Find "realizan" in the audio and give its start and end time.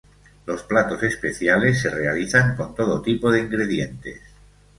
1.91-2.55